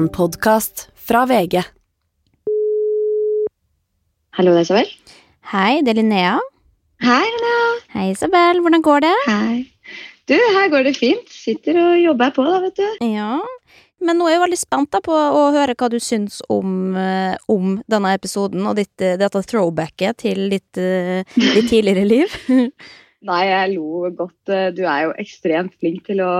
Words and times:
En 0.00 0.06
podkast 0.08 0.86
fra 0.96 1.26
VG. 1.28 1.60
Hallo, 4.38 4.54
det 4.54 4.62
er 4.62 4.64
Isabel. 4.64 4.92
Hei, 5.50 5.82
det 5.84 5.92
er 5.92 5.98
Linnea. 5.98 6.36
Hei, 7.04 7.26
Linnea. 7.26 7.66
Hei, 7.92 8.06
Isabel. 8.14 8.62
Hvordan 8.64 8.84
går 8.86 9.02
det? 9.04 9.10
Hei. 9.26 9.58
Du, 10.30 10.38
her 10.38 10.70
går 10.72 10.86
det 10.88 10.94
fint. 10.96 11.28
Sitter 11.28 11.76
og 11.82 11.98
jobber 12.00 12.32
på, 12.32 12.46
da, 12.48 12.62
vet 12.64 12.80
du. 12.80 12.86
Ja. 13.10 13.42
Men 14.00 14.16
nå 14.16 14.30
er 14.30 14.38
jeg 14.38 14.42
veldig 14.46 14.60
spent 14.62 15.00
på 15.04 15.18
å 15.18 15.42
høre 15.58 15.76
hva 15.76 15.90
du 15.92 15.98
syns 16.00 16.40
om, 16.48 16.96
eh, 16.96 17.36
om 17.52 17.76
denne 17.84 18.14
episoden 18.16 18.64
og 18.70 18.80
ditt, 18.80 18.96
eh, 19.04 19.18
dette 19.20 19.44
throwbacket 19.52 20.22
til 20.24 20.46
ditt, 20.54 20.80
eh, 20.80 21.28
ditt 21.36 21.68
tidligere 21.68 22.08
liv. 22.08 22.40
Nei, 23.28 23.42
jeg 23.52 23.76
lo 23.76 24.08
godt. 24.16 24.56
Du 24.72 24.80
er 24.86 25.10
jo 25.10 25.14
ekstremt 25.20 25.76
flink 25.76 26.08
til 26.08 26.24
å 26.24 26.32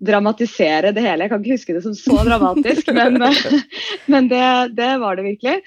dramatisere 0.00 0.94
det 0.96 1.04
hele. 1.04 1.26
Jeg 1.26 1.32
kan 1.32 1.44
ikke 1.44 1.58
huske 1.58 1.76
det 1.76 1.84
som 1.84 1.94
så 1.96 2.24
dramatisk, 2.26 2.90
men, 2.98 3.20
men 4.12 4.28
det, 4.32 4.44
det 4.78 4.90
var 5.02 5.18
det 5.18 5.28
virkelig. 5.28 5.60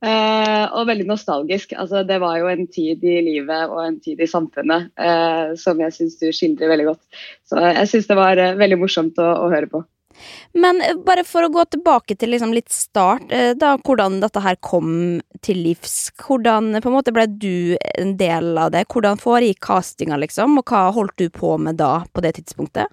Eh, 0.00 0.64
og 0.72 0.86
veldig 0.88 1.04
nostalgisk. 1.10 1.74
Altså, 1.76 2.02
det 2.08 2.20
var 2.22 2.38
jo 2.40 2.48
en 2.48 2.64
tid 2.72 3.04
i 3.04 3.18
livet 3.24 3.68
og 3.68 3.82
en 3.84 3.98
tid 4.00 4.22
i 4.22 4.28
samfunnet 4.30 4.88
eh, 4.96 5.52
som 5.60 5.80
jeg 5.84 5.96
syns 5.96 6.16
du 6.22 6.30
skildrer 6.32 6.72
veldig 6.72 6.86
godt. 6.88 7.02
Så 7.48 7.60
jeg 7.66 7.90
syns 7.90 8.08
det 8.08 8.16
var 8.16 8.40
eh, 8.40 8.56
veldig 8.56 8.80
morsomt 8.80 9.20
å, 9.20 9.28
å 9.44 9.50
høre 9.52 9.68
på. 9.68 9.82
Men 10.52 10.80
eh, 10.80 10.96
bare 11.06 11.24
for 11.28 11.44
å 11.44 11.52
gå 11.52 11.64
tilbake 11.74 12.16
til 12.16 12.32
liksom 12.34 12.54
litt 12.56 12.72
start, 12.72 13.26
eh, 13.28 13.52
da 13.58 13.74
hvordan 13.76 14.20
dette 14.24 14.42
her 14.44 14.56
kom 14.64 15.20
til 15.44 15.60
livs. 15.66 16.14
Hvordan 16.20 16.78
på 16.80 16.90
en 16.90 16.96
måte 16.96 17.14
ble 17.14 17.26
du 17.30 17.76
en 17.98 18.16
del 18.20 18.54
av 18.60 18.72
det? 18.74 18.86
Hvordan 18.88 19.20
foregikk 19.20 19.60
castinga, 19.68 20.16
liksom? 20.24 20.58
Og 20.60 20.72
hva 20.72 20.86
holdt 20.96 21.18
du 21.20 21.28
på 21.34 21.56
med 21.60 21.80
da, 21.80 21.98
på 22.12 22.24
det 22.24 22.38
tidspunktet? 22.40 22.88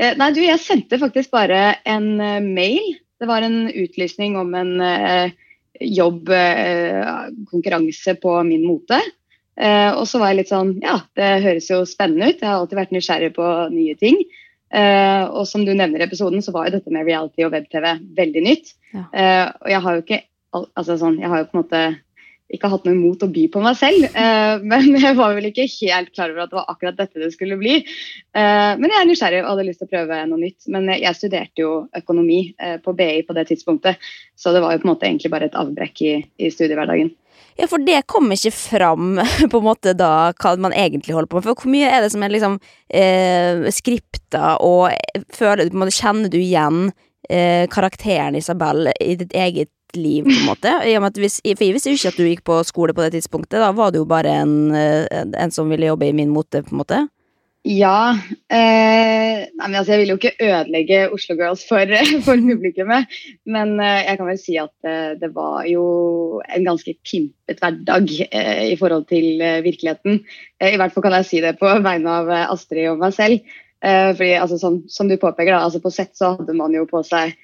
Eh, 0.00 0.14
nei, 0.18 0.32
du, 0.34 0.40
jeg 0.42 0.58
sendte 0.62 0.98
faktisk 0.98 1.30
bare 1.34 1.74
en 1.86 2.20
eh, 2.20 2.40
mail. 2.42 2.96
Det 3.20 3.28
var 3.30 3.42
en 3.46 3.68
utlysning 3.70 4.36
om 4.40 4.54
en 4.58 4.80
eh, 4.82 5.30
jobbkonkurranse 5.80 8.14
på 8.22 8.42
min 8.46 8.66
mote. 8.66 9.00
Og 9.54 10.02
så 10.10 10.18
var 10.18 10.32
jeg 10.32 10.38
litt 10.40 10.50
sånn 10.50 10.72
Ja, 10.82 10.96
det 11.14 11.28
høres 11.44 11.68
jo 11.70 11.84
spennende 11.86 12.26
ut. 12.32 12.40
Jeg 12.42 12.48
har 12.48 12.56
alltid 12.58 12.78
vært 12.80 12.94
nysgjerrig 12.94 13.32
på 13.36 13.44
nye 13.70 13.94
ting. 14.00 14.16
Og 15.30 15.44
som 15.46 15.62
du 15.62 15.70
nevner 15.78 16.02
i 16.02 16.06
episoden, 16.08 16.42
så 16.42 16.50
var 16.54 16.66
jo 16.66 16.74
dette 16.74 16.90
med 16.94 17.06
reality 17.06 17.40
og 17.46 17.52
web-TV 17.54 17.86
veldig 18.18 18.42
nytt. 18.48 18.66
Ja. 18.96 19.04
Og 19.62 19.68
jeg 19.70 19.80
har 19.84 19.92
jo 19.94 20.02
ikke 20.02 20.18
al- 20.58 20.70
altså 20.74 20.94
sånn, 20.98 21.20
jeg 21.22 21.30
har 21.30 21.38
jo 21.44 21.48
på 21.52 21.54
en 21.54 21.62
måte 21.62 21.80
ikke 22.54 22.70
hatt 22.72 22.86
noe 22.86 22.94
imot 22.96 23.24
å 23.26 23.30
by 23.34 23.46
på 23.52 23.62
meg 23.64 23.78
selv, 23.78 24.06
eh, 24.10 24.54
men 24.70 24.90
jeg 25.00 25.18
var 25.18 25.34
vel 25.36 25.50
ikke 25.50 25.66
helt 25.70 26.12
klar 26.14 26.32
over 26.32 26.44
at 26.44 26.52
det 26.52 26.60
var 26.60 26.70
akkurat 26.72 27.00
dette 27.00 27.22
det 27.22 27.32
skulle 27.34 27.58
bli. 27.60 27.80
Eh, 27.82 28.70
men 28.78 28.88
jeg 28.90 29.00
er 29.00 29.10
nysgjerrig 29.10 29.42
og 29.42 29.50
hadde 29.52 29.66
lyst 29.70 29.82
til 29.82 29.90
å 29.90 29.94
prøve 29.94 30.22
noe 30.30 30.40
nytt. 30.40 30.70
Men 30.72 30.88
jeg, 30.94 31.18
studerte 31.18 31.62
jo 31.62 31.74
økonomi 31.94 32.40
eh, 32.58 32.78
på 32.82 32.94
BI 32.96 33.24
på 33.26 33.36
det 33.36 33.48
tidspunktet, 33.50 34.08
så 34.38 34.54
det 34.54 34.64
var 34.64 34.74
jo 34.74 34.82
på 34.82 34.88
en 34.88 34.94
måte 34.94 35.10
egentlig 35.10 35.32
bare 35.34 35.50
et 35.50 35.58
avbrekk 35.58 36.02
i, 36.06 36.16
i 36.42 36.50
studiehverdagen. 36.52 37.12
Ja, 37.54 37.68
for 37.70 37.82
det 37.86 38.00
kom 38.10 38.32
ikke 38.34 38.50
fram 38.54 39.20
på 39.52 39.60
en 39.60 39.66
måte 39.66 39.94
da 39.96 40.32
hva 40.32 40.54
man 40.60 40.74
egentlig 40.74 41.14
holder 41.14 41.30
på 41.30 41.38
med. 41.38 41.46
For 41.46 41.64
hvor 41.64 41.74
mye 41.74 41.90
er 41.90 42.04
det 42.04 42.10
som 42.14 42.24
er 42.26 42.34
liksom 42.34 42.58
eh, 42.90 43.66
skripta, 43.74 44.56
og 44.62 44.90
føler, 45.34 45.70
på 45.70 45.78
en 45.78 45.84
måte, 45.84 45.94
kjenner 45.94 46.32
du 46.32 46.40
igjen 46.40 46.88
eh, 47.30 47.66
karakteren 47.70 48.38
Isabel 48.38 48.90
i 49.00 49.14
ditt 49.20 49.34
eget 49.38 49.70
liv, 49.96 50.26
på 50.26 50.34
en 50.34 50.48
måte? 50.48 50.76
Hvis, 51.20 51.40
for 51.44 51.64
jeg 51.64 51.76
visste 51.76 51.92
jo 51.92 51.98
ikke 51.98 52.12
at 52.12 52.20
du 52.20 52.28
gikk 52.28 52.44
på 52.46 52.60
skole 52.66 52.94
på 52.96 53.04
det 53.04 53.14
tidspunktet. 53.16 53.60
Da 53.62 53.72
var 53.76 53.92
du 53.92 54.02
jo 54.02 54.08
bare 54.08 54.38
en, 54.42 54.56
en, 54.74 55.54
som 55.54 55.70
ville 55.70 55.90
jobbe 55.90 56.08
i 56.08 56.16
min 56.16 56.32
mote, 56.32 56.64
på 56.64 56.74
en 56.74 56.82
måte. 56.82 57.04
Ja. 57.64 58.12
Eh, 58.52 59.48
nei, 59.48 59.68
men 59.70 59.78
altså, 59.78 59.94
jeg 59.94 60.02
vil 60.02 60.10
jo 60.12 60.16
ikke 60.18 60.34
ødelegge 60.36 60.98
Oslo 61.16 61.36
Girls 61.38 61.62
for, 61.64 61.88
for 62.26 62.36
publikummet. 62.36 63.08
Men 63.48 63.78
eh, 63.80 64.02
jeg 64.04 64.20
kan 64.20 64.28
vel 64.28 64.40
si 64.40 64.58
at 64.60 64.88
eh, 64.88 65.14
det 65.20 65.30
var 65.32 65.64
jo 65.70 65.86
en 66.44 66.68
ganske 66.68 66.92
pimpet 67.08 67.62
hverdag 67.64 68.12
eh, 68.26 68.66
i 68.74 68.76
forhold 68.80 69.08
til 69.08 69.40
eh, 69.40 69.62
virkeligheten. 69.64 70.20
Eh, 70.60 70.74
I 70.74 70.80
hvert 70.80 70.92
fall 70.92 71.06
kan 71.06 71.16
jeg 71.22 71.30
si 71.30 71.40
det 71.44 71.56
på 71.60 71.72
vegne 71.86 72.18
av 72.20 72.28
Astrid 72.44 72.90
og 72.92 73.00
meg 73.00 73.16
selv. 73.16 73.56
Fordi 73.84 74.30
altså, 74.40 74.56
som, 74.56 74.78
som 74.88 75.10
du 75.10 75.18
påpeker, 75.20 75.52
da, 75.52 75.66
altså, 75.66 75.76
på 75.84 75.90
sett 75.92 76.14
så 76.16 76.30
hadde 76.38 76.54
man 76.56 76.72
jo 76.72 76.86
på 76.88 77.02
seg 77.04 77.34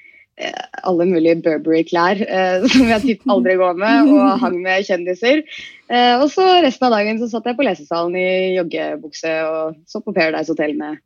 alle 0.87 1.07
mulige 1.09 1.41
Burberry-klær 1.45 2.23
eh, 2.25 2.65
som 2.73 2.89
jeg 2.89 3.05
typ 3.05 3.29
aldri 3.31 3.57
går 3.61 3.77
med, 3.81 4.11
og 4.15 4.33
hang 4.45 4.59
med 4.65 4.87
kjendiser. 4.89 5.45
Eh, 5.91 6.17
og 6.17 6.29
så 6.33 6.47
resten 6.65 6.89
av 6.89 6.97
dagen 6.97 7.21
så 7.21 7.31
satt 7.31 7.49
jeg 7.51 7.59
på 7.59 7.67
lesesalen 7.67 8.17
i 8.19 8.57
joggebukse 8.57 9.37
og 9.49 9.79
så 9.91 10.03
på 10.05 10.15
Paradise 10.17 10.53
Hotel 10.53 10.77
med, 10.79 11.01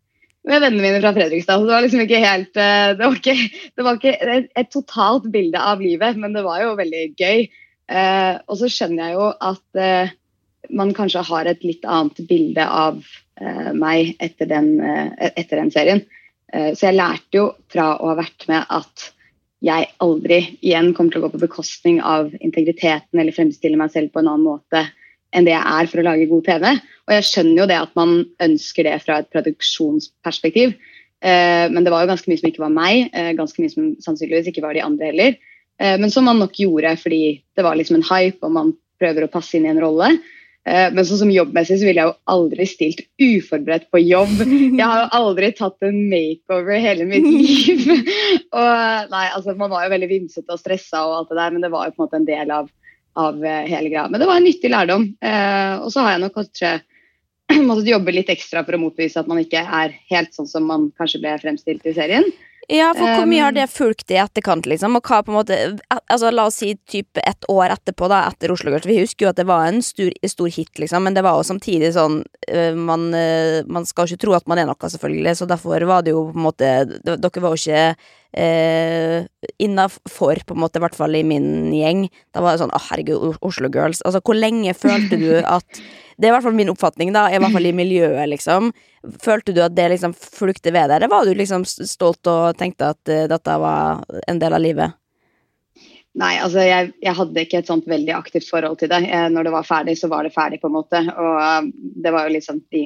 med 0.49 0.63
vennene 0.63 0.85
mine 0.85 1.03
fra 1.03 1.15
Fredrikstad. 1.17 1.61
Så 1.61 1.69
det 1.69 1.77
var 1.77 1.87
liksom 1.87 2.05
ikke 2.05 2.25
helt 2.25 2.61
eh, 2.61 2.91
Det 2.99 3.05
var 3.07 3.21
ikke, 3.21 3.37
det 3.75 3.87
var 3.87 4.01
ikke 4.01 4.17
et, 4.39 4.51
et 4.63 4.73
totalt 4.73 5.31
bilde 5.35 5.61
av 5.61 5.83
livet, 5.83 6.21
men 6.21 6.37
det 6.37 6.45
var 6.47 6.63
jo 6.65 6.77
veldig 6.81 7.07
gøy. 7.19 7.47
Eh, 7.85 8.35
og 8.49 8.61
så 8.61 8.71
skjønner 8.73 9.11
jeg 9.11 9.19
jo 9.19 9.31
at 9.51 9.81
eh, 9.81 10.15
man 10.73 10.95
kanskje 10.97 11.25
har 11.29 11.49
et 11.49 11.65
litt 11.67 11.85
annet 11.85 12.23
bilde 12.29 12.65
av 12.65 13.01
eh, 13.41 13.73
meg 13.77 14.15
etter 14.25 14.49
den, 14.49 14.79
eh, 14.81 15.33
etter 15.35 15.61
den 15.61 15.73
serien. 15.75 16.05
Eh, 16.53 16.73
så 16.77 16.89
jeg 16.89 16.99
lærte 16.99 17.41
jo 17.41 17.51
fra 17.73 17.95
å 17.99 18.13
ha 18.13 18.19
vært 18.23 18.49
med 18.51 18.65
at 18.73 19.11
jeg 19.65 19.89
aldri 20.05 20.41
igjen 20.61 20.93
kommer 20.97 21.15
til 21.15 21.23
å 21.23 21.27
gå 21.27 21.35
på 21.35 21.45
bekostning 21.47 22.01
av 22.05 22.33
integriteten 22.41 23.21
eller 23.21 23.35
fremstille 23.35 23.79
meg 23.81 23.93
selv 23.95 24.13
på 24.13 24.21
en 24.21 24.29
annen 24.29 24.47
måte 24.47 24.85
enn 25.35 25.47
det 25.47 25.55
jeg 25.55 25.65
er 25.67 25.89
for 25.91 26.01
å 26.01 26.05
lage 26.07 26.29
god 26.31 26.45
TV. 26.47 26.67
Og 27.09 27.15
jeg 27.17 27.27
skjønner 27.29 27.63
jo 27.63 27.71
det 27.71 27.79
at 27.81 27.97
man 27.99 28.13
ønsker 28.45 28.87
det 28.87 28.99
fra 29.03 29.19
et 29.21 29.31
produksjonsperspektiv. 29.35 30.77
Eh, 31.25 31.65
men 31.73 31.83
det 31.83 31.93
var 31.95 32.05
jo 32.05 32.13
ganske 32.13 32.31
mye 32.31 32.41
som 32.41 32.51
ikke 32.51 32.63
var 32.63 32.75
meg, 32.75 33.09
eh, 33.17 33.33
ganske 33.39 33.63
mye 33.63 33.73
som 33.73 33.91
sannsynligvis 34.05 34.53
ikke 34.53 34.63
var 34.65 34.77
de 34.77 34.85
andre 34.85 35.11
heller. 35.11 35.37
Eh, 35.81 35.97
men 35.99 36.13
som 36.15 36.29
man 36.29 36.39
nok 36.43 36.55
gjorde 36.61 36.95
fordi 37.01 37.41
det 37.57 37.67
var 37.67 37.79
liksom 37.81 37.99
en 37.99 38.09
hype 38.13 38.45
og 38.47 38.55
man 38.55 38.75
prøver 39.03 39.27
å 39.27 39.33
passe 39.33 39.57
inn 39.59 39.67
i 39.67 39.73
en 39.73 39.83
rolle. 39.83 40.13
Eh, 40.65 40.89
Men 40.95 41.05
sånn 41.05 41.21
som 41.21 41.33
jobbmessig 41.33 41.77
så 41.81 41.89
ville 41.89 42.01
jeg 42.01 42.09
jo 42.09 42.33
aldri 42.33 42.67
stilt 42.69 43.03
uforberedt 43.21 43.91
på 43.93 44.01
jobb. 44.01 44.33
Jeg 44.79 44.81
har 44.81 45.03
jo 45.03 45.11
aldri 45.19 45.51
tatt 45.57 45.85
en 45.85 45.99
makeover 46.09 46.81
hele 46.81 47.09
mitt 47.09 47.27
liv. 47.29 47.85
og 48.59 49.13
nei, 49.13 49.27
altså 49.27 49.57
Man 49.61 49.73
var 49.75 49.85
jo 49.85 49.93
veldig 49.95 50.11
vimsete 50.15 50.57
og 50.57 50.63
stressa, 50.63 51.05
og 51.05 51.19
alt 51.19 51.35
det 51.35 51.41
der, 51.43 51.55
men 51.55 51.67
det 51.67 51.73
var 51.75 51.91
jo 51.91 51.97
på 51.97 52.03
en 52.03 52.07
måte 52.07 52.21
en 52.23 52.31
del 52.31 52.55
av, 52.55 52.73
av 53.21 53.45
eh, 53.45 53.69
hele 53.69 53.93
greia. 53.93 54.09
Men 54.09 54.25
det 54.25 54.31
var 54.31 54.41
en 54.41 54.49
nyttig 54.49 54.73
lærdom. 54.73 55.07
Eh, 55.21 55.77
og 55.85 55.93
så 55.93 56.07
har 56.07 56.17
jeg 56.17 56.25
nok 56.25 56.41
kanskje 56.41 56.73
måttet 57.69 57.93
jobbe 57.93 58.17
litt 58.17 58.33
ekstra 58.33 58.65
for 58.65 58.79
å 58.79 58.83
motbevise 58.87 59.21
at 59.21 59.29
man 59.29 59.43
ikke 59.45 59.61
er 59.61 59.93
helt 60.11 60.33
sånn 60.37 60.49
som 60.49 60.65
man 60.71 60.89
kanskje 60.97 61.21
ble 61.21 61.37
fremstilt 61.45 61.85
i 61.85 61.97
serien. 61.97 62.25
Ja, 62.73 62.93
for 62.97 63.05
hvor 63.05 63.27
mye 63.29 63.45
har 63.45 63.53
det 63.53 63.67
fulgt 63.69 64.13
i 64.13 64.17
etterkant, 64.21 64.65
liksom? 64.71 64.97
Og 64.97 65.05
hva 65.05 65.21
på 65.25 65.33
en 65.33 65.37
måte 65.37 65.59
Altså, 65.93 66.31
la 66.33 66.47
oss 66.49 66.61
si 66.63 66.71
type 66.89 67.21
ett 67.21 67.45
år 67.53 67.75
etterpå, 67.75 68.09
da, 68.09 68.23
etter 68.31 68.53
Oslo 68.55 68.73
Girls. 68.73 68.89
Vi 68.89 69.01
husker 69.03 69.27
jo 69.27 69.33
at 69.33 69.41
det 69.41 69.47
var 69.49 69.67
en 69.69 69.83
stor, 69.85 70.13
stor 70.31 70.51
hit, 70.53 70.73
liksom, 70.81 71.05
men 71.05 71.17
det 71.17 71.25
var 71.27 71.37
jo 71.37 71.47
samtidig 71.49 71.93
sånn 71.97 72.23
øh, 72.25 72.77
man, 72.79 73.09
øh, 73.17 73.61
man 73.69 73.89
skal 73.89 74.09
ikke 74.09 74.25
tro 74.25 74.37
at 74.39 74.49
man 74.51 74.63
er 74.63 74.69
noe, 74.69 74.91
selvfølgelig, 74.95 75.37
så 75.41 75.49
derfor 75.51 75.85
var 75.89 76.07
det 76.07 76.15
jo 76.15 76.27
på 76.31 76.39
en 76.41 76.47
måte 76.47 76.71
Dere 77.05 77.43
var 77.45 77.55
jo 77.55 77.61
ikke 77.61 77.83
eh, 78.37 79.27
innafor, 79.63 80.41
på 80.47 80.57
en 80.57 80.63
måte, 80.65 80.81
i 80.81 80.85
hvert 80.85 80.97
fall 80.97 81.19
i 81.19 81.25
min 81.27 81.73
gjeng. 81.75 82.07
Da 82.35 82.45
var 82.45 82.55
det 82.55 82.65
sånn 82.65 82.75
Å, 82.75 82.81
herregud, 82.89 83.39
Oslo 83.45 83.71
Girls. 83.73 84.03
Altså, 84.05 84.23
hvor 84.25 84.39
lenge 84.39 84.75
følte 84.77 85.21
du 85.21 85.31
at 85.43 85.69
Det 86.15 86.29
er 86.29 86.31
i 86.31 86.35
hvert 86.37 86.47
fall 86.47 86.57
min 86.57 86.71
oppfatning, 86.71 87.11
da, 87.15 87.27
i 87.29 87.41
hvert 87.43 87.55
fall 87.55 87.67
i 87.67 87.75
miljøet, 87.75 88.29
liksom. 88.31 88.71
Følte 89.23 89.53
du 89.53 89.61
at 89.65 89.75
det 89.77 89.89
liksom 89.93 90.15
flukte 90.17 90.73
ved 90.73 90.89
deg, 90.89 90.97
eller 90.99 91.13
var 91.13 91.27
du 91.27 91.35
liksom 91.37 91.65
stolt 91.67 92.27
og 92.31 92.59
tenkte 92.59 92.93
at 92.95 93.13
eh, 93.13 93.27
dette 93.31 93.57
var 93.61 94.05
en 94.29 94.41
del 94.41 94.57
av 94.57 94.63
livet? 94.65 94.97
Nei, 96.15 96.37
altså 96.39 96.63
jeg, 96.63 96.93
jeg 97.03 97.17
hadde 97.19 97.43
ikke 97.43 97.59
et 97.59 97.69
sånt 97.71 97.89
veldig 97.91 98.13
aktivt 98.15 98.47
forhold 98.47 98.79
til 98.79 98.91
det. 98.93 99.01
Eh, 99.11 99.27
når 99.35 99.49
det 99.49 99.53
var 99.57 99.67
ferdig, 99.67 99.97
så 99.99 100.11
var 100.13 100.23
det 100.23 100.35
ferdig, 100.35 100.61
på 100.63 100.71
en 100.71 100.77
måte. 100.77 101.01
Og 101.11 101.39
uh, 101.43 101.67
det 102.05 102.13
var 102.15 102.29
jo 102.29 102.37
liksom 102.37 102.61
de 102.75 102.85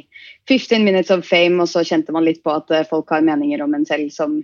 15 0.48 0.80
minutes 0.84 1.12
of 1.12 1.26
fame, 1.28 1.60
og 1.60 1.68
så 1.68 1.84
kjente 1.84 2.14
man 2.16 2.24
litt 2.24 2.40
på 2.44 2.54
at 2.56 2.72
uh, 2.72 2.86
folk 2.88 3.12
har 3.12 3.26
meninger 3.26 3.60
om 3.64 3.76
en 3.76 3.84
selv 3.88 4.08
som 4.14 4.38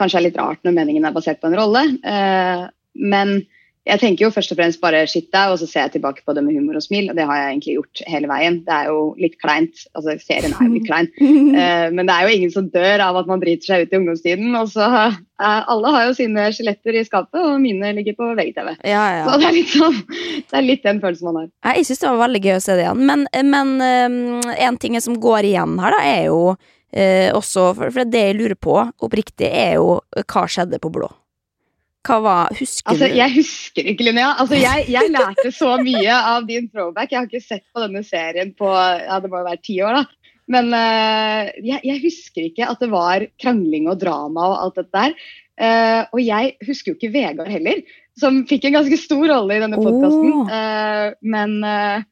kanskje 0.00 0.22
er 0.22 0.26
litt 0.30 0.40
rart 0.40 0.62
når 0.64 0.78
meningen 0.78 1.04
er 1.04 1.12
basert 1.12 1.42
på 1.42 1.50
en 1.50 1.58
rolle. 1.60 1.84
Uh, 2.00 2.70
men 2.96 3.42
jeg 3.82 3.98
tenker 3.98 4.28
jo 4.28 4.30
først 4.30 4.52
og 4.54 4.58
fremst 4.60 4.78
bare 4.78 5.00
shit 5.10 5.26
deg, 5.34 5.50
og 5.50 5.58
så 5.58 5.66
ser 5.66 5.88
jeg 5.88 5.96
tilbake 5.96 6.22
på 6.22 6.34
det 6.36 6.44
med 6.46 6.54
humor 6.54 6.76
og 6.78 6.84
smil, 6.84 7.08
og 7.10 7.16
det 7.18 7.24
har 7.26 7.38
jeg 7.40 7.48
egentlig 7.48 7.72
gjort 7.74 8.02
hele 8.12 8.28
veien. 8.30 8.58
Det 8.62 8.74
er 8.76 8.90
jo 8.92 8.98
litt 9.18 9.34
kleint. 9.42 9.80
Altså, 9.98 10.14
serien 10.22 10.52
er 10.54 10.68
jo 10.68 10.74
litt 10.76 10.86
klein. 10.86 11.08
Uh, 11.18 11.88
men 11.96 12.06
det 12.06 12.14
er 12.14 12.28
jo 12.28 12.36
ingen 12.36 12.52
som 12.54 12.68
dør 12.70 13.02
av 13.08 13.18
at 13.18 13.30
man 13.30 13.42
driter 13.42 13.72
seg 13.72 13.82
ut 13.82 13.96
i 13.96 13.98
ungdomstiden. 13.98 14.52
Og 14.60 14.70
så 14.70 14.86
uh, 14.86 15.16
Alle 15.42 15.94
har 15.96 16.06
jo 16.06 16.12
sine 16.14 16.44
skjeletter 16.54 17.00
i 17.00 17.02
skapet, 17.08 17.40
og 17.42 17.58
mine 17.64 17.90
ligger 17.96 18.14
på 18.20 18.28
VGTV. 18.38 18.70
Ja, 18.86 19.06
Så 19.26 19.40
det 19.42 19.48
er 19.48 19.56
litt 19.56 19.72
sånn 19.74 19.98
Det 20.06 20.60
er 20.60 20.66
litt 20.68 20.86
den 20.86 21.00
følelsen 21.02 21.30
man 21.32 21.40
har. 21.40 21.48
Jeg 21.74 21.88
syns 21.88 22.04
det 22.04 22.12
var 22.12 22.22
veldig 22.22 22.42
gøy 22.44 22.54
å 22.54 22.60
se 22.62 22.76
det 22.78 22.84
igjen. 22.84 23.02
Men, 23.08 23.26
men 23.50 23.72
um, 23.82 24.52
en 24.52 24.78
ting 24.78 25.00
som 25.02 25.18
går 25.18 25.50
igjen 25.50 25.74
her, 25.82 25.98
da, 25.98 26.06
er 26.06 26.22
jo 26.28 26.38
uh, 26.54 27.28
også 27.34 27.66
for 27.80 28.06
det 28.06 28.22
jeg 28.28 28.38
lurer 28.38 28.54
på 28.54 28.78
oppriktig, 29.02 29.50
er 29.50 29.80
jo 29.80 29.98
hva 30.22 30.46
skjedde 30.46 30.78
på 30.78 30.92
blå? 30.94 31.10
Hva 32.02 32.18
var 32.22 32.56
Husker 32.58 32.90
Altså, 32.90 33.06
du? 33.06 33.14
Jeg 33.14 33.34
husker 33.36 33.90
ikke, 33.92 34.06
Linnea. 34.08 34.32
Altså, 34.42 34.58
jeg, 34.58 34.88
jeg 34.90 35.12
lærte 35.14 35.52
så 35.54 35.76
mye 35.82 36.16
av 36.32 36.48
din 36.48 36.66
throwback. 36.70 37.12
Jeg 37.12 37.20
har 37.20 37.30
ikke 37.30 37.44
sett 37.44 37.64
på 37.70 37.84
denne 37.84 38.02
serien 38.06 38.50
på 38.58 38.68
ja, 38.72 39.20
det 39.22 39.30
må 39.30 39.42
jo 39.42 39.46
være 39.46 39.62
ti 39.62 39.78
år. 39.86 40.00
da. 40.00 40.32
Men 40.50 40.72
uh, 40.74 41.50
jeg, 41.62 41.78
jeg 41.86 42.02
husker 42.02 42.48
ikke 42.48 42.66
at 42.68 42.82
det 42.82 42.90
var 42.92 43.26
krangling 43.40 43.86
og 43.90 44.00
drama 44.02 44.48
og 44.50 44.58
alt 44.64 44.80
dette 44.80 44.98
der. 44.98 45.14
Uh, 45.62 46.02
og 46.10 46.22
jeg 46.24 46.56
husker 46.66 46.92
jo 46.92 46.98
ikke 46.98 47.12
Vegard 47.14 47.50
heller, 47.52 47.84
som 48.18 48.42
fikk 48.50 48.66
en 48.66 48.80
ganske 48.80 48.98
stor 48.98 49.22
rolle 49.30 49.56
i 49.56 49.62
denne 49.62 49.78
podkasten. 49.78 50.32
Åh. 50.42 51.14
men, 51.22 51.54
eh, 51.64 52.02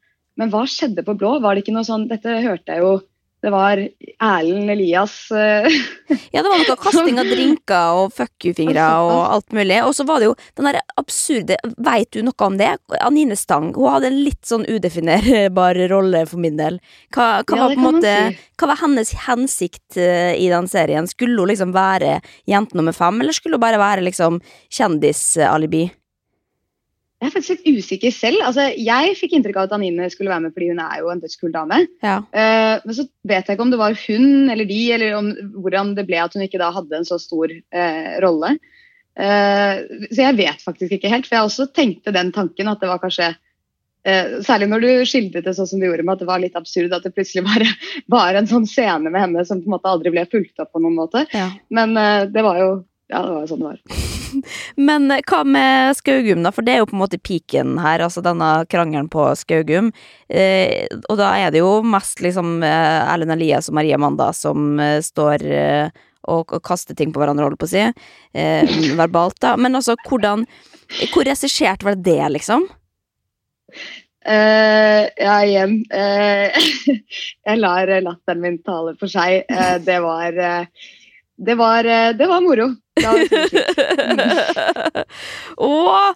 men 0.41 0.53
hva 0.53 0.63
skjedde 0.71 1.05
på 1.05 1.17
blå? 1.19 1.35
Var 1.43 1.57
det 1.57 1.65
ikke 1.65 1.75
noe 1.75 1.85
sånn 1.85 2.07
Dette 2.09 2.39
hørte 2.41 2.73
jeg 2.73 2.81
jo 2.81 2.95
Det 3.41 3.51
var 3.53 3.81
Erlend 4.21 4.71
Elias 4.71 5.31
eh, 5.33 5.65
Ja, 6.35 6.43
det 6.43 6.51
var 6.51 6.61
noe 6.61 6.77
kasting 6.77 7.21
av 7.21 7.29
drinker 7.31 8.01
og 8.03 8.13
fuck 8.13 8.45
you-fingre 8.45 8.85
og 9.01 9.15
alt 9.35 9.55
mulig. 9.57 9.79
Og 9.87 9.95
så 9.97 10.05
var 10.09 10.21
det 10.21 10.29
jo 10.29 10.35
den 10.59 10.69
der 10.69 10.81
absurde 11.01 11.57
Veit 11.81 12.11
du 12.13 12.21
noe 12.27 12.47
om 12.47 12.59
det? 12.61 12.75
Anine 13.01 13.39
Stang 13.41 13.71
hun 13.79 13.89
hadde 13.95 14.11
en 14.11 14.19
litt 14.27 14.43
sånn 14.47 14.67
udefinerbar 14.69 15.81
rolle 15.93 16.25
for 16.29 16.43
min 16.43 16.59
del. 16.61 16.77
Hva, 17.15 17.31
hva 17.49 17.57
Ja, 17.57 17.63
var 17.65 17.73
på 17.73 17.79
en 17.79 17.81
kan 17.81 17.87
måte 18.01 18.17
si. 18.19 18.43
Hva 18.61 18.69
var 18.75 18.83
hennes 18.83 19.15
hensikt 19.25 19.97
eh, 20.01 20.35
i 20.37 20.51
den 20.53 20.69
serien? 20.69 21.09
Skulle 21.09 21.41
hun 21.41 21.49
liksom 21.49 21.73
være 21.77 22.19
jente 22.51 22.77
nummer 22.77 22.97
fem, 22.97 23.23
eller 23.25 23.37
skulle 23.37 23.57
hun 23.57 23.65
bare 23.65 23.81
være 23.81 24.05
liksom 24.05 24.43
kjendisalibi? 24.69 25.87
Jeg 27.21 27.29
er 27.29 27.33
faktisk 27.35 27.67
litt 27.67 27.81
usikker 27.83 28.13
selv. 28.17 28.41
Altså, 28.47 28.71
jeg 28.81 29.17
fikk 29.19 29.35
inntrykk 29.37 29.59
av 29.61 29.67
at 29.67 29.75
Anine 29.77 30.07
skulle 30.09 30.33
være 30.33 30.47
med 30.47 30.55
fordi 30.55 30.71
hun 30.71 30.79
er 30.81 31.03
jo 31.03 31.11
en 31.13 31.21
dødskul 31.21 31.53
dame. 31.53 31.83
Ja. 32.01 32.17
Uh, 32.33 32.81
men 32.87 32.97
så 32.97 33.05
vet 33.29 33.45
jeg 33.45 33.59
ikke 33.59 33.67
om 33.67 33.73
det 33.75 33.81
var 33.81 33.97
hun 34.07 34.49
eller 34.55 34.69
de, 34.69 34.79
eller 34.97 35.17
om 35.19 35.29
hvordan 35.61 35.93
det 35.99 36.07
ble 36.09 36.23
at 36.23 36.33
hun 36.37 36.47
ikke 36.47 36.63
da 36.63 36.71
hadde 36.73 36.97
en 36.97 37.05
så 37.09 37.19
stor 37.21 37.53
uh, 37.53 38.09
rolle. 38.25 38.55
Uh, 39.21 39.85
så 40.09 40.23
jeg 40.23 40.39
vet 40.39 40.65
faktisk 40.65 40.97
ikke 40.97 41.13
helt, 41.13 41.29
for 41.29 41.37
jeg 41.37 41.51
også 41.51 41.69
tenkte 41.77 42.15
den 42.17 42.33
tanken 42.33 42.73
at 42.73 42.81
det 42.83 42.93
var 42.93 43.03
kanskje 43.05 43.35
Særlig 44.01 44.65
når 44.71 44.81
du 44.81 44.87
skildret 45.05 45.45
det 45.45 45.53
sånn 45.59 45.67
som 45.69 45.83
du 45.83 45.85
gjorde 45.85 46.07
med 46.09 46.15
at 46.15 46.23
det 46.23 46.29
var 46.31 46.41
litt 46.41 46.55
absurd 46.57 46.95
at 46.97 47.05
det 47.05 47.13
plutselig 47.13 47.43
bare 47.45 47.67
var 48.15 48.39
en 48.39 48.49
sånn 48.49 48.65
scene 48.65 49.13
med 49.13 49.21
henne 49.21 49.45
som 49.45 49.61
på 49.61 49.69
en 49.69 49.75
måte 49.75 49.93
aldri 49.93 50.15
ble 50.15 50.25
fulgt 50.25 50.65
opp 50.65 50.73
på 50.73 50.81
noen 50.81 50.97
måte. 51.03 51.27
ja. 51.37 51.51
Men 51.69 51.93
det 52.33 52.47
var 52.47 52.63
jo 52.65 52.71
ja, 53.13 53.21
det 53.21 53.35
var 53.35 53.53
sånn 53.53 53.61
det 53.61 53.75
var. 53.75 54.10
Men 54.89 55.11
eh, 55.13 55.23
hva 55.29 55.43
med 55.47 55.97
Skaugum, 55.99 56.45
da? 56.47 56.53
For 56.55 56.67
det 56.67 56.75
er 56.75 56.83
jo 56.83 56.91
på 56.91 56.97
en 56.97 57.03
måte 57.03 57.21
piken 57.23 57.79
her, 57.83 58.03
altså 58.05 58.23
denne 58.25 58.51
krangelen 58.71 59.11
på 59.13 59.29
Skaugum. 59.39 59.91
Eh, 60.29 60.87
og 61.09 61.19
da 61.21 61.33
er 61.41 61.55
det 61.55 61.63
jo 61.63 61.81
mest 61.87 62.23
liksom 62.25 62.61
eh, 62.67 63.01
Erlend 63.11 63.37
Elias 63.37 63.71
og 63.71 63.79
Marie 63.79 63.97
Amanda 63.97 64.31
som 64.37 64.79
eh, 64.83 64.99
står 65.05 65.47
eh, 65.47 66.03
og, 66.29 66.53
og 66.53 66.61
kaster 66.67 66.97
ting 66.97 67.15
på 67.15 67.23
hverandre, 67.23 67.47
holder 67.47 67.61
på 67.61 67.69
å 67.69 67.73
si. 67.73 67.87
Eh, 68.37 68.77
verbalt, 69.01 69.41
da. 69.43 69.57
Men 69.61 69.79
altså, 69.79 69.97
hvordan 70.09 70.47
Hvor 71.13 71.23
regissert 71.23 71.85
var 71.87 71.95
det, 71.95 72.23
liksom? 72.35 72.67
Uh, 74.21 75.07
ja, 75.17 75.37
igjen. 75.47 75.79
uh, 75.95 76.51
jeg 77.47 77.61
lar 77.63 77.89
latteren 78.03 78.43
min 78.43 78.59
tale 78.67 78.97
for 79.01 79.09
seg. 79.09 79.47
Uh, 79.49 79.79
det 79.81 80.01
var 80.03 80.37
det 81.47 81.55
var, 81.55 81.85
eh, 81.85 82.17
det 82.17 82.27
var 82.27 82.41
moro. 82.41 82.75
Åh, 85.57 86.11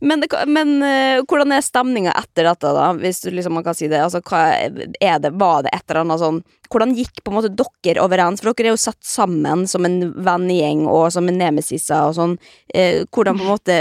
men, 0.00 0.20
det, 0.20 0.28
men 0.46 0.82
eh, 0.82 1.22
hvordan 1.24 1.52
er 1.56 1.60
stemninga 1.64 2.12
etter 2.12 2.44
dette, 2.44 2.72
da? 2.76 2.92
Hvis 2.98 3.24
liksom 3.24 3.54
man 3.56 3.64
kan 3.64 3.74
si 3.74 3.88
det. 3.88 4.02
Altså, 4.04 4.20
det, 4.20 5.30
var 5.32 5.62
det 5.64 5.72
et 5.72 5.90
eller 5.90 6.00
annet 6.02 6.20
sånn 6.20 6.42
Hvordan 6.66 6.96
gikk 6.98 7.22
på 7.22 7.30
en 7.30 7.36
måte 7.38 7.54
dere 7.54 8.02
overens? 8.02 8.42
For 8.42 8.50
dere 8.52 8.72
er 8.72 8.74
jo 8.74 8.84
satt 8.84 9.04
sammen 9.06 9.64
som 9.70 9.86
en 9.86 10.12
vennegjeng 10.26 10.86
og 10.90 11.12
som 11.14 11.28
en 11.30 11.38
nemesiser 11.40 12.10
og 12.10 12.16
sånn. 12.18 12.34
Eh, 12.74 13.04
hvordan 13.06 13.38
på 13.38 13.44
en 13.46 13.54
måte 13.54 13.76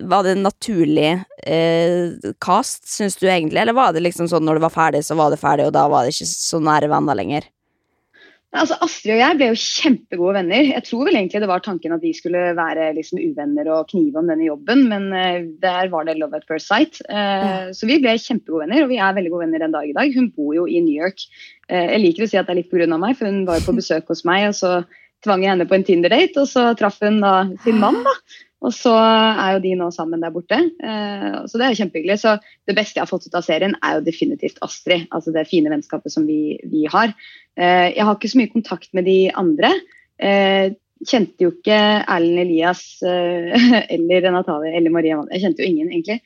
Var 0.00 0.20
det 0.24 0.30
en 0.36 0.46
naturlig 0.46 1.10
eh, 1.44 2.32
cast, 2.40 2.88
syns 2.88 3.16
du 3.20 3.26
egentlig? 3.28 3.60
Eller 3.60 3.76
var 3.76 3.92
det 3.92 4.04
liksom 4.06 4.30
sånn 4.30 4.46
når 4.46 4.54
det 4.56 4.68
var 4.70 4.78
ferdig, 4.78 5.04
så 5.04 5.14
var 5.18 5.28
det 5.34 5.42
ferdig, 5.42 5.66
og 5.68 5.74
da 5.76 5.84
var 5.90 6.00
det 6.06 6.14
ikke 6.14 6.32
så 6.32 6.58
nære 6.62 6.88
venner 6.88 7.18
lenger? 7.18 7.44
Altså, 8.50 8.74
Astrid 8.82 9.12
og 9.14 9.20
jeg 9.20 9.36
ble 9.38 9.46
jo 9.52 9.58
kjempegode 9.62 10.32
venner. 10.40 10.64
Jeg 10.72 10.82
tror 10.88 11.04
vel 11.06 11.18
egentlig 11.20 11.42
det 11.44 11.48
var 11.52 11.62
tanken 11.62 11.92
at 11.94 12.02
vi 12.02 12.10
skulle 12.16 12.48
være 12.58 12.88
liksom 12.96 13.20
uvenner 13.22 13.68
og 13.70 13.92
knive 13.92 14.18
om 14.18 14.26
denne 14.26 14.48
jobben, 14.48 14.82
men 14.90 15.06
uh, 15.14 15.46
der 15.62 15.92
var 15.92 16.08
det 16.08 16.16
love 16.18 16.34
at 16.34 16.48
first 16.48 16.66
sight. 16.66 16.98
Eh, 17.06 17.70
Så 17.70 17.86
vi 17.86 18.00
ble 18.02 18.16
kjempegode 18.18 18.64
venner, 18.64 18.82
og 18.82 18.90
vi 18.90 18.98
er 18.98 19.14
veldig 19.14 19.30
gode 19.30 19.46
venner 19.46 19.62
den 19.62 19.76
dag 19.76 19.86
i 19.86 19.94
dag. 19.94 20.10
Hun 20.16 20.32
bor 20.34 20.50
jo 20.56 20.66
i 20.66 20.82
New 20.82 20.96
York. 20.98 21.22
Uh, 21.70 21.94
jeg 21.94 22.02
liker 22.02 22.26
å 22.26 22.30
si 22.32 22.40
at 22.40 22.50
det 22.50 22.56
er 22.56 22.60
litt 22.64 22.74
pga. 22.74 22.90
meg, 22.98 23.14
for 23.20 23.30
hun 23.30 23.44
var 23.46 23.60
jo 23.60 23.68
på 23.70 23.78
besøk 23.82 24.10
hos 24.10 24.26
meg, 24.26 24.48
og 24.50 24.58
så 24.58 24.72
tvang 25.22 25.46
jeg 25.46 25.54
henne 25.54 25.68
på 25.70 25.78
en 25.78 25.86
Tinder-date, 25.86 26.42
og 26.42 26.50
så 26.50 26.72
traff 26.74 26.98
hun 27.04 27.22
da 27.22 27.34
sin 27.62 27.78
mann, 27.78 28.02
da. 28.02 28.16
Og 28.60 28.74
så 28.76 28.92
er 28.92 29.54
jo 29.54 29.62
de 29.64 29.72
nå 29.78 29.88
sammen 29.94 30.20
der 30.20 30.32
borte. 30.34 30.58
Eh, 30.84 31.36
så 31.48 31.60
det 31.60 31.66
er 31.66 31.78
kjempehyggelig. 31.78 32.18
Så 32.20 32.34
det 32.68 32.76
beste 32.76 32.98
jeg 32.98 33.06
har 33.06 33.10
fått 33.10 33.24
ut 33.28 33.38
av 33.38 33.46
serien, 33.46 33.76
er 33.80 33.96
jo 33.96 34.04
definitivt 34.04 34.60
Astrid. 34.64 35.06
Altså 35.16 35.32
det 35.32 35.46
fine 35.48 35.72
vennskapet 35.72 36.12
som 36.12 36.28
vi, 36.28 36.58
vi 36.68 36.84
har. 36.92 37.14
Eh, 37.56 37.88
jeg 37.94 38.04
har 38.04 38.18
ikke 38.18 38.32
så 38.32 38.40
mye 38.42 38.52
kontakt 38.52 38.92
med 38.96 39.08
de 39.08 39.18
andre. 39.40 39.72
Eh, 40.20 40.76
kjente 41.08 41.46
jo 41.46 41.54
ikke 41.54 41.80
Erlend 42.04 42.42
Elias 42.42 42.82
eller 43.96 44.26
Natalie 44.34 44.74
eller 44.76 44.92
Maria 44.92 45.22
Jeg 45.30 45.46
kjente 45.46 45.64
jo 45.64 45.70
ingen, 45.70 45.88
egentlig. 45.94 46.20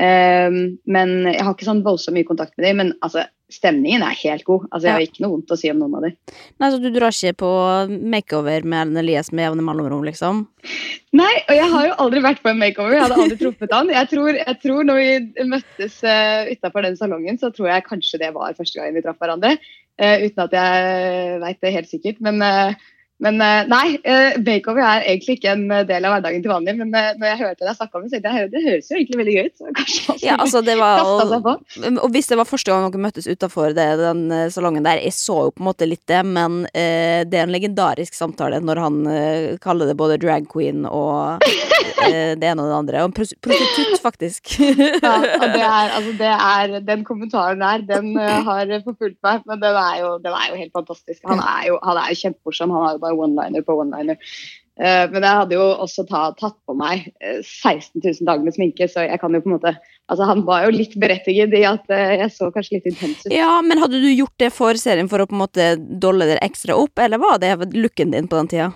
Eh, 0.00 0.48
men 0.96 1.12
jeg 1.28 1.44
har 1.44 1.52
ikke 1.54 1.68
sånn 1.68 1.84
voldsomt 1.84 2.16
mye 2.16 2.28
kontakt 2.28 2.56
med 2.56 2.66
dem. 2.66 2.80
Men 2.80 2.92
altså, 3.04 3.26
stemningen 3.52 4.04
er 4.06 4.16
helt 4.22 4.44
god. 4.46 4.66
Altså, 4.70 4.86
jeg 4.86 4.94
har 4.94 5.04
ikke 5.04 5.24
noe 5.24 5.34
vondt 5.34 5.52
å 5.52 5.58
si 5.58 5.70
om 5.72 5.80
noen 5.80 5.96
av 5.98 6.06
dem. 6.06 6.14
Nei, 6.62 6.70
så 6.70 6.80
Du 6.80 6.88
drar 6.94 7.14
ikke 7.14 7.40
på 7.42 7.50
makeover 8.14 8.66
med 8.66 8.84
Erlend 8.84 9.02
Elias 9.02 9.32
med 9.34 9.48
jevne 9.48 9.66
mellomrom, 9.66 10.04
liksom? 10.06 10.44
Nei, 11.16 11.32
og 11.48 11.56
jeg 11.56 11.72
har 11.74 11.88
jo 11.88 11.98
aldri 12.04 12.22
vært 12.24 12.44
på 12.44 12.52
en 12.52 12.62
makeover. 12.62 12.96
Jeg 12.96 13.04
hadde 13.04 13.18
aldri 13.24 13.40
truffet 13.40 13.76
han. 13.76 13.92
Jeg 13.96 14.10
tror, 14.12 14.30
jeg 14.38 14.56
tror 14.62 14.86
når 14.86 15.02
vi 15.02 15.48
møttes 15.50 15.98
uh, 16.06 16.48
utafor 16.52 16.86
den 16.86 16.96
salongen, 17.00 17.40
så 17.40 17.52
tror 17.54 17.72
jeg 17.72 17.88
kanskje 17.88 18.22
det 18.22 18.32
var 18.36 18.56
første 18.58 18.80
gangen 18.80 18.96
vi 18.98 19.04
traff 19.04 19.20
hverandre. 19.20 19.56
Uh, 20.00 20.16
uten 20.24 20.46
at 20.46 20.56
jeg 20.56 21.36
veit 21.42 21.60
det 21.60 21.76
helt 21.76 21.90
sikkert. 21.90 22.24
Men, 22.24 22.40
eh, 22.46 22.78
men 23.20 23.40
eh, 23.44 23.68
nei, 23.70 23.86
bakeover 24.40 24.70
makeover 24.70 24.86
er 24.86 25.06
egentlig 25.08 25.36
ikke 25.38 25.52
en 25.54 25.64
eh, 25.70 25.84
del 25.88 26.06
av 26.06 26.14
hverdagen 26.14 26.44
til 26.44 26.52
vanlig. 26.52 26.74
Men 26.78 26.94
eh, 26.94 27.12
når 27.18 27.30
jeg 27.30 27.40
hørte 27.40 27.66
deg 27.66 27.78
snakke 27.78 27.98
om 27.98 28.04
det, 28.04 28.10
så 28.10 28.16
tenkte 28.16 28.34
jeg 28.36 28.50
det 28.52 28.64
høres 28.66 28.90
jo 28.90 28.98
egentlig 28.98 29.20
veldig 29.20 29.34
gøy 29.36 29.48
ut. 29.48 29.64
Kanskje 29.80 30.16
Ja, 30.26 30.36
altså, 30.36 30.62
det 30.64 30.76
var 30.80 31.02
seg 31.30 31.44
på. 31.46 31.56
Og 31.90 32.14
hvis 32.14 32.30
det 32.30 32.38
var 32.40 32.48
første 32.48 32.72
gang 32.72 32.86
dere 32.86 33.04
møttes 33.06 33.28
utafor 33.30 33.76
den 33.76 34.24
eh, 34.34 34.48
salongen 34.52 34.86
der, 34.86 35.02
jeg 35.04 35.16
så 35.16 35.38
jo 35.46 35.54
på 35.54 35.64
en 35.64 35.70
måte 35.70 35.88
litt 35.88 36.04
det, 36.10 36.22
men 36.26 36.64
eh, 36.72 37.22
det 37.28 37.40
er 37.40 37.46
en 37.46 37.54
legendarisk 37.54 38.16
samtale 38.16 38.60
når 38.64 38.84
han 38.84 39.00
eh, 39.10 39.58
kaller 39.62 39.90
det 39.90 39.98
både 39.98 40.20
drag 40.20 40.48
queen 40.50 40.86
og 40.88 41.44
eh, 41.44 42.34
det 42.38 42.48
ene 42.48 42.64
og 42.64 42.70
det 42.70 42.78
andre. 42.78 43.04
Og 43.04 43.10
en 43.10 43.16
prostitutt, 43.16 43.96
faktisk. 44.02 44.54
Ja, 44.60 45.16
og 45.20 45.46
det 45.54 45.62
er, 45.62 45.92
altså, 45.96 46.12
det 46.18 46.30
er, 46.30 46.76
den 46.86 47.04
kommentaren 47.06 47.62
der, 47.62 47.84
den 47.88 48.12
eh, 48.18 48.40
har 48.46 48.70
forfulgt 48.84 49.18
meg. 49.26 49.44
Men 49.48 49.62
den 49.62 49.78
er 49.78 50.00
jo, 50.02 50.12
den 50.22 50.36
er 50.36 50.50
jo 50.50 50.60
helt 50.60 50.74
fantastisk. 50.76 51.20
Han 51.28 51.42
er 51.42 51.68
jo, 51.70 51.78
han 51.84 52.00
er 52.00 52.16
kjempemorsom. 52.22 52.74
Han 52.74 52.86
har 52.86 52.96
jo 52.96 53.02
bare 53.04 53.09
one-liner 53.16 53.64
på 53.66 53.76
one-liner. 53.82 54.18
Eh, 54.80 55.06
men 55.12 55.24
jeg 55.26 55.38
hadde 55.42 55.56
jo 55.58 55.64
også 55.84 56.06
ta, 56.08 56.22
tatt 56.38 56.56
på 56.64 56.74
meg 56.78 57.10
eh, 57.20 57.40
16 57.42 58.00
000 58.00 58.28
dager 58.28 58.46
med 58.46 58.56
sminke, 58.56 58.88
så 58.88 59.04
jeg 59.04 59.20
kan 59.20 59.34
jo 59.36 59.42
på 59.44 59.50
en 59.52 59.58
måte 59.58 59.74
Altså, 60.10 60.26
han 60.26 60.40
var 60.42 60.64
jo 60.64 60.72
litt 60.74 60.96
berettiget 60.98 61.52
i 61.54 61.60
at 61.68 61.92
eh, 61.94 62.16
jeg 62.24 62.32
så 62.34 62.48
kanskje 62.50 62.80
litt 62.80 62.88
intens 62.90 63.20
ut. 63.22 63.30
Ja, 63.30 63.60
men 63.62 63.78
hadde 63.78 64.00
du 64.02 64.08
gjort 64.08 64.34
det 64.42 64.48
for 64.50 64.74
serien 64.80 65.06
for 65.06 65.22
å 65.22 65.26
på 65.30 65.36
en 65.36 65.42
måte 65.44 65.66
dolle 65.78 66.26
dere 66.26 66.42
ekstra 66.42 66.74
opp, 66.74 66.98
eller 66.98 67.20
var 67.22 67.38
det 67.38 67.52
looken 67.76 68.16
din 68.16 68.26
på 68.26 68.40
den 68.40 68.50
tida? 68.50 68.72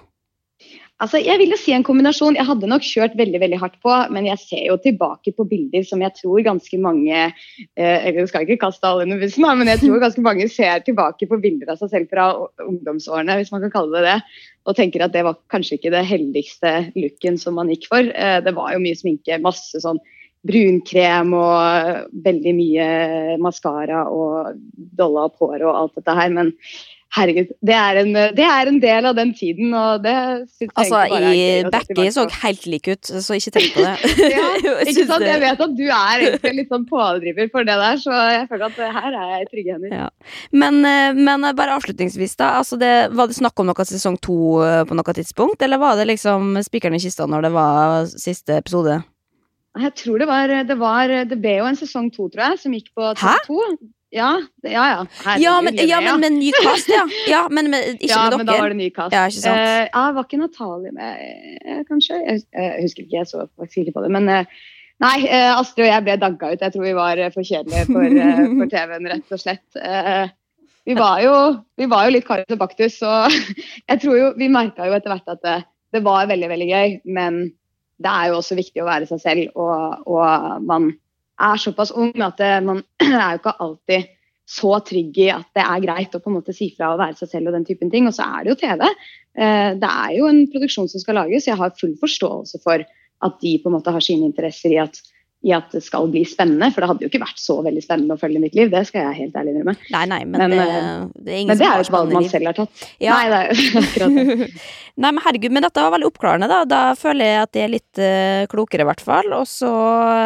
Altså, 1.03 1.19
jeg 1.19 1.41
vil 1.41 1.51
jo 1.51 1.57
si 1.59 1.73
en 1.75 1.83
kombinasjon. 1.83 2.37
Jeg 2.39 2.47
hadde 2.47 2.69
nok 2.71 2.85
kjørt 2.87 3.17
veldig 3.19 3.41
veldig 3.43 3.59
hardt 3.59 3.81
på, 3.83 3.95
men 4.15 4.29
jeg 4.29 4.39
ser 4.45 4.63
jo 4.69 4.77
tilbake 4.79 5.33
på 5.35 5.47
bilder 5.51 5.83
som 5.89 6.03
jeg 6.05 6.15
tror 6.21 6.45
ganske 6.47 6.79
mange 6.79 7.17
eh, 7.19 8.07
Jeg 8.15 8.29
skal 8.31 8.47
ikke 8.47 8.61
kaste 8.63 8.87
alle 8.87 9.03
under 9.09 9.19
bussen, 9.19 9.47
men 9.59 9.73
jeg 9.73 9.83
tror 9.83 10.05
ganske 10.05 10.23
mange 10.23 10.47
ser 10.53 10.85
tilbake 10.87 11.27
på 11.31 11.41
bilder 11.43 11.75
av 11.75 11.83
seg 11.83 11.91
selv 11.97 12.15
fra 12.15 12.29
ungdomsårene, 12.63 13.41
hvis 13.41 13.51
man 13.51 13.67
kan 13.67 13.75
kalle 13.75 13.99
det 13.99 14.07
det, 14.07 14.41
og 14.71 14.79
tenker 14.79 15.03
at 15.03 15.17
det 15.17 15.27
var 15.27 15.41
kanskje 15.51 15.81
ikke 15.81 15.93
det 15.97 16.07
heldigste 16.07 16.75
looken 16.95 17.43
som 17.43 17.59
man 17.59 17.75
gikk 17.75 17.91
for. 17.91 18.15
Eh, 18.15 18.39
det 18.47 18.55
var 18.55 18.71
jo 18.77 18.85
mye 18.87 19.01
sminke, 19.03 19.43
masse 19.43 19.83
sånn 19.83 19.99
brunkrem 20.45 21.33
og 21.35 22.11
veldig 22.25 22.53
mye 22.55 22.89
maskara 23.43 24.05
og 24.13 24.59
dolla 24.77 25.27
opp 25.31 25.41
håret 25.41 25.65
og 25.65 25.75
alt 25.75 25.99
dette 25.99 26.17
her, 26.21 26.31
men 26.37 26.55
herregud, 27.15 27.51
det 27.63 27.75
er, 27.77 27.99
en, 28.01 28.17
det 28.37 28.45
er 28.47 28.71
en 28.71 28.79
del 28.83 29.07
av 29.09 29.15
den 29.17 29.31
tiden, 29.37 29.75
og 29.79 30.03
det 30.05 30.15
syns 30.49 30.65
jeg 30.65 30.73
Altså, 30.83 31.01
egentlig 31.05 31.13
bare 31.15 31.29
er 31.29 31.35
i 31.35 31.45
gøy 31.45 31.53
å 31.55 31.71
se 31.71 31.75
Becky 31.77 32.07
så 32.17 32.25
helt 32.43 32.67
lik 32.73 32.91
ut, 32.91 33.11
så 33.27 33.39
ikke 33.39 33.53
tenk 33.55 33.77
på 33.77 33.85
det. 33.85 33.95
Ja, 34.35 34.49
Ikke 34.91 35.07
sant? 35.09 35.27
Jeg 35.27 35.43
vet 35.45 35.63
at 35.67 35.77
du 35.79 35.85
er 35.87 36.25
egentlig 36.27 36.55
litt 36.59 36.75
sånn 36.75 36.87
pådriver 36.91 37.51
for 37.55 37.69
det 37.69 37.79
der, 37.81 38.03
så 38.03 38.19
jeg 38.35 38.49
føler 38.51 38.67
at 38.69 38.99
her 38.99 39.19
er 39.23 39.33
jeg 39.35 39.47
i 39.47 39.49
trygge 39.53 39.79
hender. 39.79 39.97
Ja. 40.03 40.11
Men, 40.65 40.81
eh, 40.89 41.17
men 41.17 41.49
eh, 41.49 41.57
bare 41.57 41.79
avslutningsvis, 41.79 42.37
da. 42.41 42.53
Altså 42.61 42.79
det, 42.81 42.93
var 43.15 43.31
det 43.31 43.39
snakk 43.39 43.63
om 43.63 43.71
noe 43.71 43.89
sesong 43.89 44.19
to 44.25 44.39
eh, 44.67 44.83
på 44.89 44.99
noe 44.99 45.17
tidspunkt, 45.17 45.63
eller 45.65 45.83
var 45.83 45.99
det 46.01 46.11
liksom 46.11 46.57
spikeren 46.67 46.99
i 46.99 47.03
kista 47.03 47.29
når 47.31 47.49
det 47.49 47.55
var 47.55 48.09
siste 48.11 48.59
episode? 48.59 49.03
Jeg 49.75 49.91
tror 49.99 50.23
det 50.23 50.27
var, 50.31 50.51
det 50.69 50.75
var 50.79 51.11
Det 51.27 51.37
ble 51.43 51.57
jo 51.59 51.67
en 51.67 51.79
sesong 51.79 52.07
to, 52.15 52.29
tror 52.31 52.53
jeg, 52.53 52.61
som 52.63 52.75
gikk 52.77 52.93
på 52.95 53.11
Hæ? 53.19 53.39
TV2. 53.43 53.79
Ja, 54.15 54.31
ja. 54.63 54.71
ja. 54.71 55.07
Herregud, 55.25 55.43
Ja, 55.43 55.55
men, 55.61 55.79
ja, 55.89 56.01
men 56.01 56.21
med 56.21 56.37
ny 56.39 56.53
cast, 56.63 56.89
ja. 56.89 57.03
ja 57.35 57.41
men 57.51 57.71
med, 57.73 57.97
ikke 57.97 58.13
ja, 58.13 58.21
med 58.31 58.39
men 58.43 58.47
da 58.47 58.59
var 58.61 58.71
det 58.71 58.79
ny 58.79 58.87
kast. 58.95 59.17
Ja, 59.17 59.25
ikke 59.31 59.43
sant. 59.43 59.59
Eh, 59.59 59.89
ja, 59.89 60.05
var 60.15 60.29
ikke 60.29 60.39
Natalie 60.39 60.95
med, 60.95 61.25
eh, 61.65 61.83
kanskje? 61.89 62.21
Jeg, 62.23 62.45
jeg 62.55 62.87
husker 62.87 63.07
ikke, 63.07 63.17
jeg 63.19 63.31
så 63.33 63.43
ikke 63.67 63.97
på 63.97 64.05
det. 64.07 64.13
Men 64.15 64.31
eh, 64.31 64.63
nei, 65.03 65.17
eh, 65.27 65.51
Astrid 65.51 65.89
og 65.89 65.91
jeg 65.91 66.07
ble 66.07 66.17
dagga 66.23 66.53
ut. 66.53 66.63
Jeg 66.63 66.77
tror 66.77 66.87
vi 66.87 66.95
var 67.01 67.25
eh, 67.25 67.35
for 67.35 67.51
kjedelige 67.51 67.91
for, 67.91 68.23
eh, 68.29 68.43
for 68.55 68.75
TV-en, 68.77 69.13
rett 69.17 69.37
og 69.37 69.43
slett. 69.43 69.67
Eh, 69.83 70.25
vi 70.85 70.99
var 70.99 71.21
jo, 71.25 71.37
vi 71.81 71.91
var 71.91 72.07
jo 72.07 72.15
litt 72.15 72.29
Karius 72.29 72.55
og 72.55 72.61
Baktus, 72.63 73.01
så 73.03 73.25
jeg 73.91 74.03
tror 74.03 74.19
jo 74.21 74.33
Vi 74.39 74.53
merka 74.53 74.87
jo 74.87 74.95
etter 74.95 75.11
hvert 75.11 75.33
at 75.33 75.43
det, 75.43 75.61
det, 75.97 76.07
var 76.07 76.29
veldig, 76.31 76.51
veldig 76.55 76.71
gøy, 76.71 76.99
men 77.19 77.47
det 78.05 78.11
er 78.11 78.31
jo 78.31 78.39
også 78.39 78.59
viktig 78.59 78.83
å 78.83 78.87
være 78.87 79.09
seg 79.11 79.23
selv, 79.23 79.59
og, 79.59 80.07
og 80.07 80.63
man 80.69 80.93
er 81.41 81.61
såpass 81.61 81.93
ung 81.95 82.15
at 82.23 82.39
det, 82.39 82.53
man 82.67 82.83
er 83.03 83.35
jo 83.35 83.43
ikke 83.43 83.57
alltid 83.65 84.11
så 84.45 84.75
trygg 84.85 85.17
i 85.25 85.31
at 85.33 85.47
det 85.57 85.65
er 85.65 85.85
greit 85.87 86.15
å 86.15 86.21
på 86.21 86.31
en 86.31 86.37
måte 86.37 86.53
si 86.55 86.69
fra 86.77 86.93
og 86.93 87.01
være 87.01 87.17
seg 87.17 87.31
selv 87.31 87.49
og 87.51 87.57
den 87.57 87.65
typen 87.65 87.91
ting. 87.93 88.09
Og 88.09 88.17
så 88.17 88.27
er 88.27 88.45
det 88.45 88.53
jo 88.53 88.61
TV. 88.61 88.85
Eh, 88.85 89.71
det 89.81 89.91
er 89.91 90.13
jo 90.19 90.29
en 90.29 90.45
produksjon 90.53 90.91
som 90.93 91.03
skal 91.03 91.19
lages. 91.23 91.49
Jeg 91.49 91.59
har 91.61 91.73
full 91.81 91.97
forståelse 92.01 92.61
for 92.65 92.85
at 93.25 93.39
de 93.41 93.55
på 93.63 93.71
en 93.71 93.77
måte 93.79 93.95
har 93.95 94.05
sine 94.05 94.29
interesser 94.29 94.75
i 94.75 94.83
at 94.83 95.01
i 95.45 95.53
at 95.53 95.69
det 95.75 95.83
skal 95.85 96.09
bli 96.13 96.23
spennende. 96.29 96.71
For 96.73 96.83
det 96.83 96.89
hadde 96.91 97.05
jo 97.05 97.11
ikke 97.11 97.21
vært 97.23 97.41
så 97.41 97.59
veldig 97.65 97.83
spennende 97.85 98.17
å 98.17 98.21
følge 98.21 98.41
mitt 98.41 98.57
liv. 98.57 98.71
Det 98.73 98.81
skal 98.89 99.09
jeg 99.11 99.19
helt 99.25 99.37
ærlig 99.37 99.53
innrømme. 99.55 99.77
Nei, 99.93 100.05
nei, 100.11 100.21
men, 100.25 100.41
men, 100.41 100.55
det, 100.55 100.65
eh, 100.65 101.03
det, 101.27 101.37
er 101.37 101.51
men 101.51 101.61
det 101.61 101.69
er 101.69 101.77
jo 101.77 101.85
et 101.85 101.93
valg 101.95 102.15
man 102.17 102.29
selv 102.33 102.51
har 102.51 102.57
tatt. 102.57 102.87
Ja. 103.03 103.19
Nei, 103.19 103.27
det 103.29 103.41
er 103.43 103.79
akkurat 103.83 104.17
det. 104.17 104.49
nei, 105.05 105.11
men 105.11 105.21
herregud, 105.27 105.55
men 105.57 105.67
dette 105.67 105.85
var 105.85 105.93
veldig 105.95 106.09
oppklarende, 106.09 106.49
da. 106.51 106.61
Da 106.71 106.81
føler 106.99 107.29
jeg 107.29 107.43
at 107.43 107.59
jeg 107.61 107.67
er 107.67 107.75
litt 107.75 108.01
uh, 108.01 108.47
klokere, 108.53 108.87
i 108.87 108.89
hvert 108.89 109.05
fall. 109.05 109.29
Og 109.37 109.45
så 109.51 109.71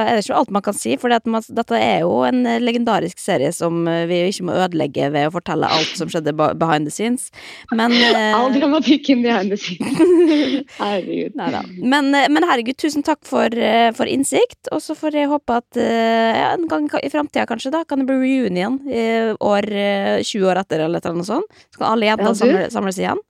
er 0.05 0.13
det 0.13 0.23
ikke 0.23 0.39
alt 0.39 0.55
man 0.55 0.67
kan 0.69 0.79
si, 0.79 0.95
for 1.03 1.11
dette 1.11 1.81
er 1.83 2.05
jo 2.05 2.23
en 2.29 2.45
legendarisk 2.63 3.19
serie 3.19 3.51
som 3.55 3.83
eh, 3.91 4.05
vi 4.09 4.21
ikke 4.29 4.47
må 4.47 4.55
ødelegge 4.55 5.11
ved 5.15 5.29
å 5.29 5.35
fortelle 5.35 5.69
alt 5.73 5.99
som 5.99 6.11
skjedde 6.11 6.35
behind 6.37 6.87
the 6.87 6.95
scenes. 6.95 7.29
Men 7.75 7.95
uh, 7.97 8.21
All 8.39 8.55
dramatikken 8.55 9.25
behind 9.27 9.51
the 9.51 9.59
scenes. 9.59 10.63
herregud. 10.79 11.35
Neida. 11.39 11.65
Men, 11.83 12.13
men 12.15 12.47
herregud, 12.47 12.79
tusen 12.79 13.03
takk 13.07 13.25
for, 13.27 13.51
for 13.99 14.11
innsikt, 14.11 14.71
og 14.71 14.83
så 14.85 14.95
får 14.99 15.08
får 15.09 15.19
jeg 15.23 15.31
håpe 15.31 15.57
at 15.63 15.81
uh, 15.81 16.33
ja, 16.37 16.51
en 16.55 16.69
gang 16.71 16.89
i 17.01 17.11
framtida 17.13 17.47
kanskje 17.49 17.73
da, 17.75 17.85
kan 17.89 18.03
det 18.03 18.09
bli 18.11 18.19
reunion 18.21 18.79
i 18.89 19.07
år, 19.35 19.71
uh, 19.73 20.19
eh, 20.19 20.27
20 20.27 20.51
år 20.53 20.61
etter 20.63 20.85
eller 20.85 21.17
noe 21.17 21.27
sånt. 21.27 21.49
Så 21.73 21.81
kan 21.81 21.95
alle 21.95 22.11
jentene 22.11 22.35
ja, 22.35 22.39
samle, 22.43 22.69
samles 22.75 23.01
igjen. 23.01 23.23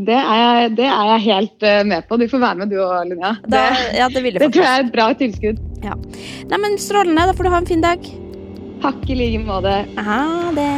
Det 0.00 0.16
er, 0.16 0.36
jeg, 0.40 0.70
det 0.78 0.86
er, 0.86 1.08
jeg, 1.10 1.24
helt 1.26 1.66
med 1.90 2.06
på. 2.08 2.16
Du 2.16 2.24
får 2.30 2.40
være 2.40 2.62
med 2.62 2.70
du 2.72 2.78
og 2.78 2.94
Linnea. 3.10 3.34
Det, 3.42 3.64
ja, 3.98 4.06
det, 4.08 4.22
det 4.38 4.48
tror 4.54 4.62
jeg 4.64 4.70
er 4.70 4.86
et 4.86 4.94
bra 4.94 5.10
tilskudd. 5.18 5.60
Ja. 5.84 5.98
Nei, 6.48 6.62
men 6.62 6.78
Strålende. 6.80 7.26
Da 7.28 7.36
får 7.36 7.50
du 7.50 7.52
ha 7.52 7.60
en 7.60 7.68
fin 7.74 7.84
dag. 7.84 8.08
Takk 8.80 9.04
i 9.10 9.18
like 9.18 9.44
måte. 9.44 9.76
Ha 9.98 10.22
det. 10.56 10.70